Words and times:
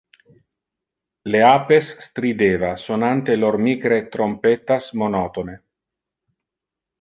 Le 1.33 1.41
apes 1.49 1.91
strideva, 2.05 2.71
sonante 2.85 3.35
lor 3.43 3.59
micre 3.67 4.01
trompettas 4.17 4.89
monotone. 5.03 5.55